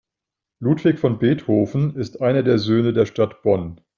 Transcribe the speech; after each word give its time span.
Ludwig 0.57 0.97
van 1.03 1.19
Beethoven 1.19 1.95
ist 1.95 2.21
einer 2.21 2.41
der 2.41 2.57
Söhne 2.57 2.91
der 2.91 3.05
Stadt 3.05 3.43
Bonn. 3.43 3.79